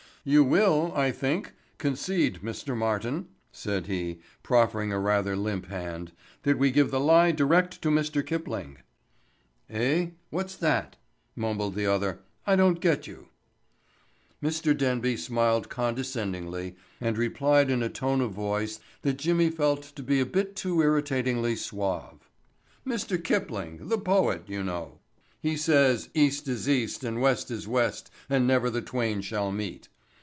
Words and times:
"You 0.23 0.43
will, 0.43 0.93
I 0.95 1.09
think, 1.09 1.53
concede, 1.79 2.41
Mr. 2.43 2.77
Martin," 2.77 3.29
said 3.51 3.87
he, 3.87 4.19
proffering 4.43 4.93
a 4.93 4.99
rather 4.99 5.35
limp 5.35 5.65
hand, 5.65 6.11
"that 6.43 6.59
we 6.59 6.69
give 6.69 6.91
the 6.91 6.99
lie 6.99 7.31
direct 7.31 7.81
to 7.81 7.89
Mr. 7.89 8.23
Kipling." 8.23 8.77
"Eh? 9.67 10.11
What's 10.29 10.55
that?" 10.57 10.95
mumbled 11.35 11.73
the 11.73 11.87
other. 11.87 12.19
"I 12.45 12.55
don't 12.55 12.79
get 12.81 13.07
you." 13.07 13.29
Mr. 14.43 14.77
Denby 14.77 15.17
smiled 15.17 15.69
condescendingly 15.69 16.75
and 16.99 17.17
replied 17.17 17.71
in 17.71 17.81
a 17.81 17.89
tone 17.89 18.21
of 18.21 18.29
voice 18.29 18.79
that 19.01 19.17
Jimmy 19.17 19.49
felt 19.49 19.81
to 19.81 20.03
be 20.03 20.19
a 20.19 20.25
bit 20.27 20.55
too 20.55 20.83
irritatingly 20.83 21.55
suave. 21.55 22.29
"Mr. 22.85 23.17
Kipling—the 23.17 23.97
poet—you 23.97 24.61
know. 24.63 24.99
He 25.41 25.57
says, 25.57 26.09
'East 26.13 26.47
is 26.47 26.69
East 26.69 27.03
and 27.03 27.21
West 27.21 27.49
is 27.49 27.67
West, 27.67 28.11
and 28.29 28.45
never 28.45 28.69
the 28.69 28.83
twain 28.83 29.21
shall 29.21 29.51
meet. 29.51 29.87